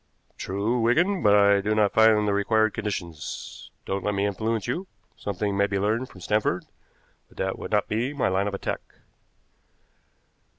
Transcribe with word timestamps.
"True, 0.35 0.79
Wigan, 0.79 1.21
but 1.21 1.35
I 1.35 1.61
do 1.61 1.75
not 1.75 1.93
find 1.93 2.27
the 2.27 2.33
required 2.33 2.73
conditions. 2.73 3.69
Don't 3.85 4.03
let 4.03 4.15
me 4.15 4.25
influence 4.25 4.65
you. 4.65 4.87
Something 5.15 5.55
may 5.55 5.67
be 5.67 5.77
learned 5.77 6.09
from 6.09 6.21
Stanford, 6.21 6.65
but 7.27 7.37
that 7.37 7.59
would 7.59 7.69
not 7.69 7.87
be 7.87 8.11
my 8.11 8.27
line 8.27 8.47
of 8.47 8.55
attack." 8.55 8.81